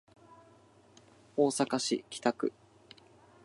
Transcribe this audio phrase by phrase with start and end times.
[1.37, 2.51] 大阪市北区